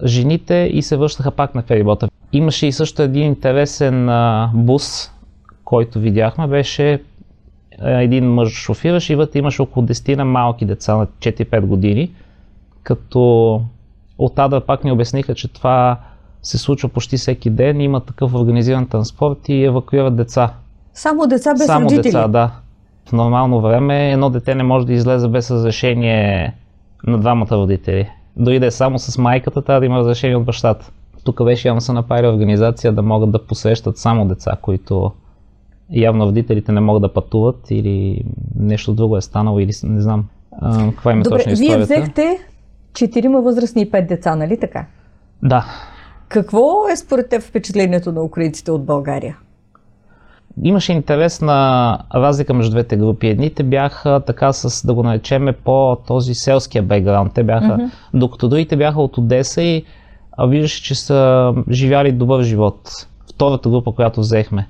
жените 0.06 0.70
и 0.74 0.82
се 0.82 0.98
връщаха 0.98 1.32
пак 1.32 1.56
на 1.56 1.62
ферибота. 1.62 2.08
Имаше 2.34 2.68
и 2.68 2.72
също 2.72 3.02
един 3.02 3.24
интересен 3.24 4.10
бус, 4.54 5.12
който 5.74 6.00
видяхме, 6.00 6.48
беше 6.48 7.04
а, 7.82 7.90
един 8.02 8.34
мъж 8.34 8.50
шофираше 8.50 9.14
и 9.14 9.16
вътре 9.16 9.40
имаше 9.40 9.62
около 9.62 9.86
10 9.86 10.16
на 10.16 10.26
малки 10.26 10.66
деца 10.66 10.96
на 10.96 11.08
4-5 11.08 11.62
години, 11.62 12.12
като 12.84 13.62
от 14.18 14.40
Адра 14.40 14.62
пак 14.62 14.84
ни 14.84 14.92
обясниха, 14.92 15.36
че 15.36 15.48
това 15.48 16.00
се 16.44 16.58
случва 16.58 16.90
почти 16.90 17.18
всеки 17.18 17.50
ден, 17.50 17.82
има 17.82 18.00
такъв 18.00 18.34
организиран 18.34 18.88
транспорт 18.88 19.50
и 19.50 19.64
евакуират 19.64 20.16
деца. 20.16 20.54
Само 20.94 21.28
деца 21.28 21.54
без 21.54 21.66
Само 21.66 21.86
родители. 21.86 22.04
деца, 22.04 22.28
да. 22.28 22.52
В 23.10 23.12
нормално 23.12 23.62
време 23.62 24.12
едно 24.12 24.30
дете 24.30 24.56
не 24.56 24.64
може 24.64 24.86
да 24.86 24.94
излезе 24.94 25.28
без 25.28 25.52
разрешение 25.52 26.54
на 27.08 27.18
двамата 27.18 27.52
родители. 27.52 28.10
Дори 28.38 28.60
да 28.60 28.66
е 28.66 28.72
само 28.72 29.00
с 29.00 29.18
майката, 29.18 29.62
трябва 29.62 29.80
да 29.80 29.86
има 29.86 29.98
разрешение 29.98 30.36
от 30.36 30.44
бащата. 30.44 30.92
Тук 31.24 31.44
беше 31.44 31.68
явно 31.68 31.82
са 31.82 31.94
направили 31.94 32.28
организация 32.28 32.94
да 32.94 33.02
могат 33.02 33.32
да 33.32 33.46
посрещат 33.46 33.98
само 33.98 34.28
деца, 34.28 34.58
които 34.62 35.12
явно 35.92 36.26
родителите 36.26 36.72
не 36.72 36.80
могат 36.82 37.02
да 37.02 37.14
пътуват 37.14 37.68
или 37.70 38.24
нещо 38.56 38.94
друго 38.94 39.18
е 39.18 39.22
станало 39.22 39.60
или 39.60 39.72
не 39.84 40.02
знам 40.02 40.26
а, 40.62 40.90
каква 40.90 41.12
им 41.12 41.20
е 41.20 41.24
Добре, 41.24 41.38
точно 41.38 41.56
вие 41.56 41.68
историята. 41.68 41.84
взехте 41.94 42.40
четирима 42.94 43.42
възрастни 43.42 43.82
и 43.82 43.92
пет 43.92 44.08
деца, 44.08 44.36
нали 44.36 44.60
така? 44.60 44.86
Да. 45.44 45.66
Какво 46.28 46.88
е 46.94 46.96
според 46.96 47.30
теб 47.30 47.42
впечатлението 47.42 48.12
на 48.12 48.24
украинците 48.24 48.72
от 48.72 48.86
България? 48.86 49.38
Имаше 50.64 50.94
интересна 50.94 52.00
разлика 52.16 52.54
между 52.54 52.72
двете 52.72 52.98
групи. 52.98 53.28
Едните 53.28 53.64
бяха 53.64 54.22
така 54.28 54.54
с, 54.54 54.88
да 54.88 54.94
го 54.94 55.04
наречеме, 55.04 55.54
по 55.54 55.98
този 56.08 56.34
селския 56.36 56.84
бекграунд. 56.84 57.34
Те 57.34 57.44
бяха, 57.44 57.74
Мгм. 57.74 57.86
докато 58.14 58.48
другите 58.50 58.78
бяха 58.78 59.02
от 59.02 59.18
Одеса 59.18 59.62
и 59.62 59.84
виждаше, 60.48 60.84
че 60.84 60.96
са 60.96 61.54
живяли 61.70 62.12
добър 62.12 62.44
живот. 62.44 62.90
Втората 63.34 63.70
група, 63.70 63.92
която 63.92 64.20
взехме. 64.20 64.68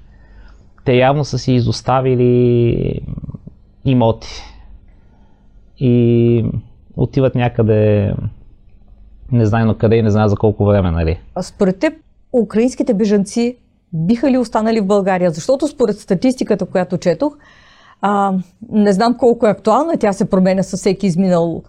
Те 0.85 0.93
явно 0.93 1.25
са 1.25 1.37
си 1.39 1.53
изоставили 1.53 3.01
имоти. 3.85 4.43
И 5.79 6.45
отиват 6.97 7.35
някъде 7.35 8.13
не 9.31 9.45
знае 9.45 9.65
на 9.65 9.77
къде 9.77 9.95
и 9.95 10.01
не 10.01 10.11
знае 10.11 10.29
за 10.29 10.35
колко 10.35 10.65
време, 10.65 10.91
нали? 10.91 11.19
А 11.35 11.43
според 11.43 11.79
теб, 11.79 11.93
украинските 12.33 12.93
бежанци 12.93 13.57
биха 13.93 14.31
ли 14.31 14.37
останали 14.37 14.81
в 14.81 14.85
България? 14.85 15.31
Защото 15.31 15.67
според 15.67 15.99
статистиката, 15.99 16.65
която 16.65 16.97
четох, 16.97 17.37
а, 18.01 18.33
не 18.71 18.93
знам 18.93 19.17
колко 19.17 19.47
е 19.47 19.49
актуална, 19.49 19.97
тя 19.97 20.13
се 20.13 20.29
променя 20.29 20.63
със 20.63 20.79
всеки 20.79 21.07
изминал 21.07 21.63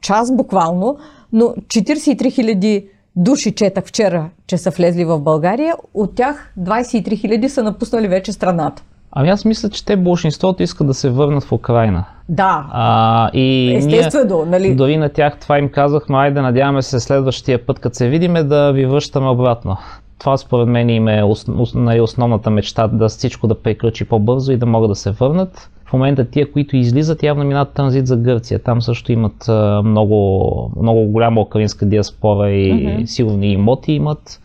час 0.00 0.36
буквално, 0.36 0.98
но 1.32 1.44
43 1.44 2.14
000 2.14 2.88
души 3.16 3.54
четах 3.54 3.84
вчера, 3.84 4.30
че 4.46 4.58
са 4.58 4.70
влезли 4.70 5.04
в 5.04 5.20
България, 5.20 5.74
от 5.94 6.14
тях 6.14 6.52
23 6.60 7.08
000 7.08 7.46
са 7.46 7.62
напуснали 7.62 8.08
вече 8.08 8.32
страната. 8.32 8.82
Ами 9.12 9.28
аз 9.28 9.44
мисля, 9.44 9.70
че 9.70 9.84
те 9.84 9.96
большинството 9.96 10.62
искат 10.62 10.86
да 10.86 10.94
се 10.94 11.10
върнат 11.10 11.44
в 11.44 11.52
Украина. 11.52 12.04
Да, 12.28 12.66
А, 12.70 13.30
и 13.32 13.74
естествено, 13.76 14.44
нали? 14.46 14.66
ние 14.66 14.74
дори 14.74 14.96
на 14.96 15.08
тях 15.08 15.38
това 15.38 15.58
им 15.58 15.68
казахме, 15.68 16.18
айде 16.18 16.40
надяваме 16.40 16.82
се 16.82 17.00
следващия 17.00 17.66
път, 17.66 17.78
като 17.78 17.96
се 17.96 18.08
видиме, 18.08 18.42
да 18.42 18.72
ви 18.72 18.86
връщаме 18.86 19.28
обратно. 19.28 19.76
Това 20.18 20.36
според 20.36 20.68
мен 20.68 20.88
им 20.88 21.08
е 21.08 21.22
ос, 21.22 21.48
ос, 21.58 21.74
нали, 21.74 22.00
основната 22.00 22.50
мечта, 22.50 22.88
да 22.88 23.08
всичко 23.08 23.46
да 23.46 23.62
приключи 23.62 24.04
по-бързо 24.04 24.52
и 24.52 24.56
да 24.56 24.66
могат 24.66 24.90
да 24.90 24.94
се 24.94 25.10
върнат. 25.10 25.70
В 25.92 25.94
момента 25.94 26.24
тия, 26.30 26.52
които 26.52 26.76
излизат, 26.76 27.22
явно 27.22 27.44
минат 27.44 27.72
транзит 27.74 28.06
за 28.06 28.16
Гърция. 28.16 28.62
Там 28.62 28.82
също 28.82 29.12
имат 29.12 29.48
много, 29.84 30.70
много 30.80 31.06
голяма 31.06 31.40
украинска 31.40 31.86
диаспора 31.86 32.50
и 32.50 32.72
Мгм. 32.72 33.06
сигурни 33.06 33.52
имоти 33.52 33.92
имат. 33.92 34.40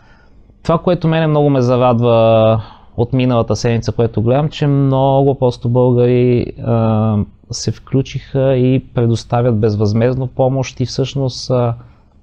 Това, 0.63 0.77
което 0.77 1.08
мене 1.08 1.27
много 1.27 1.50
ме 1.50 1.62
зарадва 1.62 2.62
от 2.98 3.13
миналата 3.13 3.56
седмица, 3.56 3.92
което 3.92 4.22
гледам, 4.22 4.50
че 4.50 4.68
много 4.68 5.36
просто 5.36 5.70
българи 5.70 6.46
а, 6.66 7.18
се 7.51 7.72
включиха 7.72 8.56
и 8.56 8.84
предоставят 8.94 9.60
безвъзмезно 9.60 10.27
помощ 10.27 10.80
и 10.80 10.86
всъщност 10.86 11.50
а, 11.50 11.74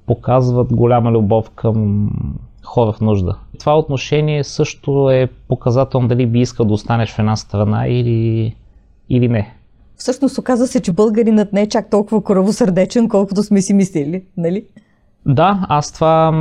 показват 0.06 0.72
голяма 0.72 1.10
любов 1.12 1.50
към 1.50 2.10
хора 2.64 2.92
в 2.92 3.00
нужда. 3.00 3.36
Това 3.60 3.78
отношение 3.78 4.44
също 4.44 5.10
е 5.10 5.28
показателно 5.48 6.08
дали 6.08 6.26
би 6.26 6.40
искал 6.40 6.66
да 6.66 6.74
останеш 6.74 7.12
в 7.12 7.18
една 7.18 7.36
страна 7.36 7.86
или, 7.88 8.54
или 9.08 9.28
не. 9.28 9.54
Всъщност 9.96 10.38
оказа 10.38 10.66
се, 10.66 10.80
че 10.80 10.92
българинът 10.92 11.52
не 11.52 11.62
е 11.62 11.68
чак 11.68 11.90
толкова 11.90 12.22
коравосърдечен, 12.22 13.08
колкото 13.08 13.42
сме 13.42 13.62
си 13.62 13.74
мислили, 13.74 14.24
нали? 14.36 14.64
Да, 15.26 15.66
аз 15.68 15.92
това 15.92 16.32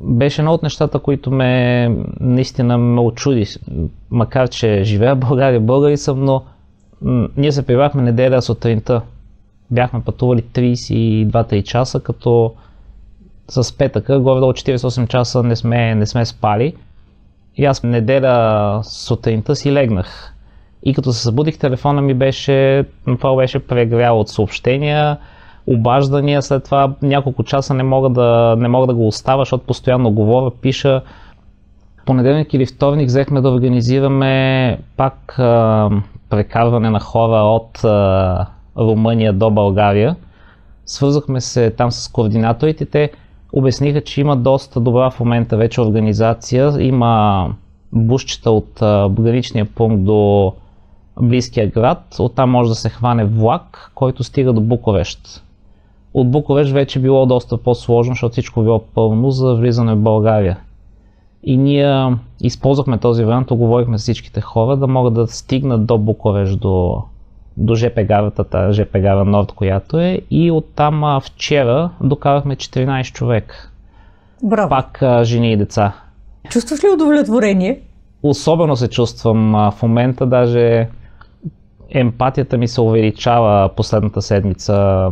беше 0.00 0.40
едно 0.40 0.52
от 0.52 0.62
нещата, 0.62 0.98
които 0.98 1.30
ме 1.30 1.88
наистина 2.20 2.78
ме 2.78 3.00
очуди. 3.00 3.46
Макар, 4.10 4.48
че 4.48 4.84
живея 4.84 5.16
в 5.16 5.18
България, 5.18 5.60
българи 5.60 5.96
съм, 5.96 6.24
но 6.24 6.42
м, 7.02 7.28
ние 7.36 7.52
се 7.52 7.66
прибрахме 7.66 8.02
неделя 8.02 8.42
сутринта. 8.42 9.02
Бяхме 9.70 10.00
пътували 10.00 10.42
32-3 10.42 11.62
часа, 11.62 12.00
като 12.00 12.54
с 13.48 13.78
петъка, 13.78 14.20
горе-долу 14.20 14.52
48 14.52 15.08
часа 15.08 15.42
не 15.42 15.56
сме, 15.56 15.94
не 15.94 16.06
сме 16.06 16.26
спали. 16.26 16.74
И 17.56 17.64
аз 17.64 17.82
неделя 17.82 18.80
сутринта 18.84 19.56
си 19.56 19.72
легнах. 19.72 20.35
И 20.86 20.94
като 20.94 21.12
се 21.12 21.22
събудих, 21.22 21.58
телефона 21.58 22.02
ми 22.02 22.14
беше, 22.14 22.84
направо 23.06 23.36
беше 23.36 23.58
прегрял 23.58 24.20
от 24.20 24.28
съобщения, 24.28 25.18
обаждания, 25.66 26.42
след 26.42 26.64
това 26.64 26.94
няколко 27.02 27.44
часа 27.44 27.74
не 27.74 27.82
мога 27.82 28.10
да, 28.10 28.56
не 28.58 28.68
мога 28.68 28.86
да 28.86 28.94
го 28.94 29.06
оставя, 29.06 29.40
защото 29.40 29.66
постоянно 29.66 30.10
говоря, 30.10 30.50
пиша. 30.50 31.02
Понеделник 32.04 32.54
или 32.54 32.66
вторник 32.66 33.06
взехме 33.06 33.40
да 33.40 33.48
организираме 33.48 34.78
пак 34.96 35.38
а, 35.38 35.90
прекарване 36.30 36.90
на 36.90 37.00
хора 37.00 37.36
от 37.36 37.84
а, 37.84 38.46
Румъния 38.76 39.32
до 39.32 39.50
България. 39.50 40.16
Свързахме 40.84 41.40
се 41.40 41.70
там 41.70 41.92
с 41.92 42.08
координаторите. 42.08 42.86
Те 42.86 43.10
обясниха, 43.52 44.00
че 44.00 44.20
има 44.20 44.36
доста 44.36 44.80
добра 44.80 45.10
в 45.10 45.20
момента 45.20 45.56
вече 45.56 45.80
организация. 45.80 46.72
Има 46.78 47.46
бушчета 47.92 48.50
от 48.50 48.82
а, 48.82 49.08
граничния 49.08 49.64
пункт 49.64 50.04
до 50.04 50.52
близкия 51.22 51.70
град. 51.70 52.16
Оттам 52.18 52.50
може 52.50 52.68
да 52.68 52.74
се 52.74 52.88
хване 52.88 53.24
влак, 53.24 53.90
който 53.94 54.24
стига 54.24 54.52
до 54.52 54.60
Буковещ. 54.60 55.42
От 56.14 56.30
Буковещ 56.30 56.72
вече 56.72 57.00
било 57.00 57.26
доста 57.26 57.56
по-сложно, 57.56 58.12
защото 58.12 58.32
всичко 58.32 58.62
било 58.62 58.84
пълно 58.94 59.30
за 59.30 59.54
влизане 59.54 59.94
в 59.94 60.00
България. 60.00 60.58
И 61.44 61.56
ние 61.56 62.16
използвахме 62.40 62.98
този 62.98 63.24
вариант, 63.24 63.50
оговорихме 63.50 63.98
с 63.98 64.02
всичките 64.02 64.40
хора 64.40 64.76
да 64.76 64.86
могат 64.86 65.14
да 65.14 65.26
стигнат 65.26 65.86
до 65.86 65.98
Буковещ, 65.98 66.60
до, 66.60 67.02
до 67.56 67.74
ЖП 67.74 68.04
гарата, 68.04 68.72
ЖП 68.72 68.98
гара 68.98 69.24
Норд, 69.24 69.52
която 69.52 69.98
е. 70.00 70.20
И 70.30 70.50
оттам 70.50 71.20
вчера 71.22 71.90
докарахме 72.00 72.56
14 72.56 73.12
човек. 73.12 73.72
Браво. 74.42 74.68
пак 74.68 75.02
жени 75.22 75.52
и 75.52 75.56
деца. 75.56 75.92
Чувстваш 76.50 76.84
ли 76.84 76.88
удовлетворение? 76.94 77.80
Особено 78.22 78.76
се 78.76 78.88
чувствам 78.88 79.52
в 79.52 79.82
момента, 79.82 80.26
даже 80.26 80.88
емпатията 81.90 82.58
ми 82.58 82.68
се 82.68 82.80
увеличава 82.80 83.70
последната 83.76 84.22
седмица. 84.22 85.08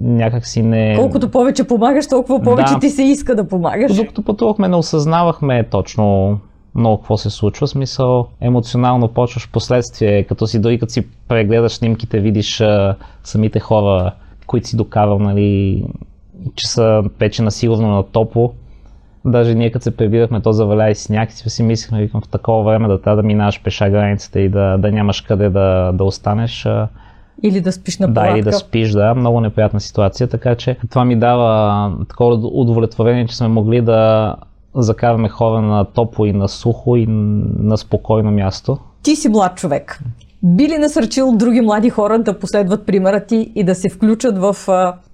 Някак 0.00 0.46
си 0.46 0.62
не... 0.62 0.94
Колкото 0.98 1.30
повече 1.30 1.64
помагаш, 1.64 2.08
толкова 2.08 2.42
повече 2.42 2.72
Да. 2.74 2.80
ти 2.80 2.90
се 2.90 3.02
иска 3.02 3.34
да 3.34 3.48
помагаш. 3.48 3.96
Докато 3.96 4.22
пътувахме, 4.22 4.68
не 4.68 4.76
осъзнавахме 4.76 5.68
точно 5.70 6.38
много 6.74 6.98
какво 6.98 7.16
се 7.16 7.30
случва. 7.30 7.68
Смисъл, 7.68 8.26
емоционално 8.40 9.08
почваш 9.08 9.50
последствие, 9.50 10.24
като 10.24 10.46
си 10.46 10.60
дори 10.60 10.78
като 10.78 10.92
си 10.92 11.06
прегледаш 11.28 11.72
снимките, 11.72 12.20
видиш 12.20 12.60
а, 12.60 12.96
самите 13.24 13.60
хора, 13.60 14.12
които 14.46 14.68
си 14.68 14.76
докарал, 14.76 15.18
нали, 15.18 15.84
че 16.54 16.68
са 16.68 17.02
печена 17.18 17.50
сигурно 17.50 17.88
на 17.88 18.02
топло. 18.02 18.52
Даже 19.26 19.54
ние 19.54 19.70
като 19.70 19.82
се 19.82 19.96
прибирахме, 19.96 20.40
то 20.40 20.52
заваля 20.52 20.90
и 20.90 20.94
сняг, 20.94 21.30
и 21.32 21.50
си 21.50 21.62
мислихме, 21.62 22.00
викам, 22.00 22.20
в 22.20 22.28
такова 22.28 22.64
време 22.64 22.88
да 22.88 23.00
трябва 23.00 23.22
да 23.22 23.26
минаваш 23.26 23.62
пеша 23.62 23.90
границата 23.90 24.40
и 24.40 24.48
да, 24.48 24.78
да 24.78 24.92
нямаш 24.92 25.20
къде 25.20 25.48
да, 25.48 25.92
да 25.92 26.04
останеш. 26.04 26.68
Или 27.42 27.60
да 27.60 27.72
спиш 27.72 27.98
на 27.98 28.08
да, 28.08 28.14
палатка. 28.14 28.38
или 28.38 28.44
да 28.44 28.52
спиш, 28.52 28.90
да, 28.90 29.14
много 29.14 29.40
неприятна 29.40 29.80
ситуация, 29.80 30.28
така 30.28 30.54
че 30.54 30.76
това 30.90 31.04
ми 31.04 31.18
дава 31.18 31.92
такова 32.08 32.34
удовлетворение, 32.34 33.26
че 33.26 33.36
сме 33.36 33.48
могли 33.48 33.80
да 33.80 34.34
закараме 34.74 35.28
хора 35.28 35.62
на 35.62 35.84
топло 35.84 36.26
и 36.26 36.32
на 36.32 36.48
сухо 36.48 36.96
и 36.96 37.06
на 37.08 37.76
спокойно 37.76 38.30
място. 38.30 38.78
Ти 39.02 39.16
си 39.16 39.28
млад 39.28 39.56
човек. 39.56 40.00
Би 40.42 40.68
ли 40.68 40.78
насърчил 40.78 41.32
други 41.32 41.60
млади 41.60 41.90
хора 41.90 42.18
да 42.18 42.38
последват 42.38 42.86
примера 42.86 43.24
ти 43.24 43.52
и 43.54 43.64
да 43.64 43.74
се 43.74 43.88
включат 43.88 44.38
в 44.38 44.56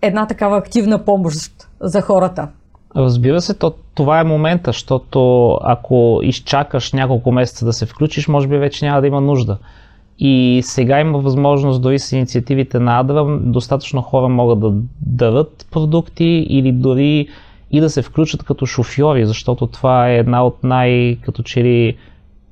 една 0.02 0.26
такава 0.26 0.56
активна 0.56 1.04
помощ 1.04 1.68
за 1.80 2.00
хората? 2.00 2.48
Разбира 2.96 3.40
се, 3.40 3.54
то, 3.54 3.74
това 3.94 4.20
е 4.20 4.24
момента, 4.24 4.68
защото 4.68 5.50
ако 5.62 6.20
изчакаш 6.22 6.92
няколко 6.92 7.32
месеца 7.32 7.64
да 7.64 7.72
се 7.72 7.86
включиш, 7.86 8.28
може 8.28 8.48
би 8.48 8.56
вече 8.56 8.84
няма 8.84 9.00
да 9.00 9.06
има 9.06 9.20
нужда. 9.20 9.58
И 10.18 10.60
сега 10.64 11.00
има 11.00 11.18
възможност, 11.18 11.82
дори 11.82 11.98
с 11.98 12.12
инициативите 12.12 12.78
на 12.78 13.00
Адра, 13.00 13.38
достатъчно 13.40 14.02
хора 14.02 14.28
могат 14.28 14.60
да 14.60 14.72
дадат 15.00 15.66
продукти 15.70 16.46
или 16.48 16.72
дори 16.72 17.28
и 17.70 17.80
да 17.80 17.90
се 17.90 18.02
включат 18.02 18.42
като 18.42 18.66
шофьори, 18.66 19.26
защото 19.26 19.66
това 19.66 20.10
е 20.10 20.16
една 20.16 20.44
от 20.44 20.64
най- 20.64 21.16
като 21.22 21.42
че 21.42 21.64
ли 21.64 21.96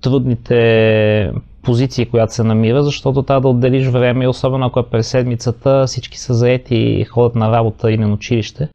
трудните 0.00 1.32
позиции, 1.62 2.06
която 2.06 2.34
се 2.34 2.44
намира, 2.44 2.82
защото 2.82 3.22
трябва 3.22 3.40
да 3.40 3.48
отделиш 3.48 3.86
време, 3.86 4.28
особено 4.28 4.66
ако 4.66 4.80
е 4.80 4.86
през 4.86 5.08
седмицата, 5.08 5.84
всички 5.86 6.18
са 6.18 6.34
заети 6.34 6.76
и 6.76 7.04
ходят 7.04 7.34
на 7.34 7.50
работа 7.50 7.92
или 7.92 8.00
на 8.00 8.12
училище. 8.12 8.68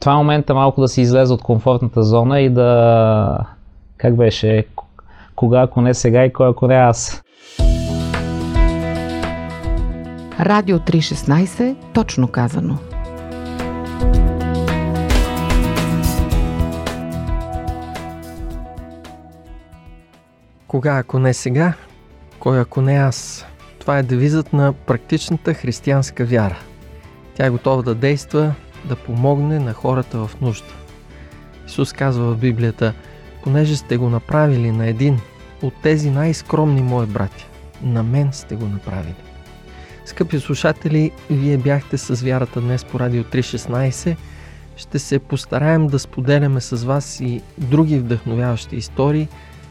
Това 0.00 0.12
е 0.12 0.16
момента 0.16 0.54
малко 0.54 0.80
да 0.80 0.88
се 0.88 1.00
излезе 1.00 1.32
от 1.32 1.42
комфортната 1.42 2.02
зона 2.02 2.40
и 2.40 2.50
да... 2.50 3.38
Как 3.96 4.16
беше? 4.16 4.66
Кога, 5.36 5.60
ако 5.60 5.80
не 5.80 5.94
сега 5.94 6.24
и 6.24 6.32
кой, 6.32 6.48
ако 6.48 6.66
не 6.66 6.74
аз. 6.74 7.22
Радио 10.40 10.78
316, 10.78 11.76
точно 11.92 12.28
казано. 12.28 12.78
Кога, 20.66 20.98
ако 20.98 21.18
не 21.18 21.34
сега, 21.34 21.72
кой 22.38 22.60
ако 22.60 22.80
не 22.80 22.94
аз? 22.94 23.46
Това 23.78 23.98
е 23.98 24.02
девизът 24.02 24.52
на 24.52 24.72
практичната 24.72 25.54
християнска 25.54 26.24
вяра. 26.24 26.58
Тя 27.34 27.46
е 27.46 27.50
готова 27.50 27.82
да 27.82 27.94
действа, 27.94 28.54
да 28.84 28.96
помогне 28.96 29.58
на 29.58 29.72
хората 29.72 30.26
в 30.26 30.40
нужда. 30.40 30.74
Исус 31.66 31.92
казва 31.92 32.34
в 32.34 32.38
Библията, 32.38 32.94
понеже 33.44 33.76
сте 33.76 33.96
го 33.96 34.08
направили 34.08 34.70
на 34.70 34.86
един 34.86 35.20
от 35.62 35.74
тези 35.82 36.10
най-скромни 36.10 36.82
мои 36.82 37.06
братя, 37.06 37.46
на 37.82 38.02
мен 38.02 38.32
сте 38.32 38.56
го 38.56 38.66
направили. 38.66 39.14
Скъпи 40.04 40.40
слушатели, 40.40 41.10
вие 41.30 41.56
бяхте 41.58 41.98
с 41.98 42.22
вярата 42.22 42.60
днес 42.60 42.84
по 42.84 43.00
Радио 43.00 43.24
316. 43.24 44.16
Ще 44.76 44.98
се 44.98 45.18
постараем 45.18 45.86
да 45.86 45.98
споделяме 45.98 46.60
с 46.60 46.84
вас 46.84 47.20
и 47.20 47.42
други 47.58 47.98
вдъхновяващи 47.98 48.76
истории, 48.76 49.28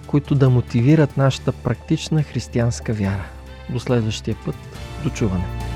които 0.08 0.36
да 0.36 0.50
мотивират 0.50 1.18
нашата 1.18 1.52
практична 1.52 2.24
християнска 2.24 2.94
вяра. 2.94 3.26
До 3.70 3.80
следващия 3.80 4.36
път. 4.46 4.56
До 5.04 5.10
чуване! 5.10 5.69